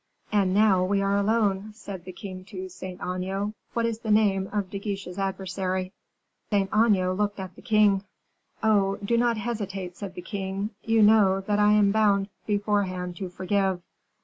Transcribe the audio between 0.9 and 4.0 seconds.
are alone," said the king to Saint Aignan, "what is